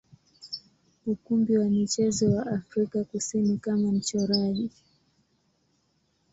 ukumbi 1.05 1.57
wa 1.57 1.65
michezo 1.69 2.33
wa 2.33 2.45
Afrika 2.47 3.03
Kusini 3.03 3.57
kama 3.57 3.91
mchoraji. 3.91 4.71